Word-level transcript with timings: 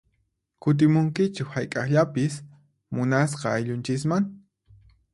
Kutimunkichu 0.65 1.45
hayk'aqllapis 1.57 2.39
munasqa 2.97 3.55
ayllunchisman? 3.55 4.31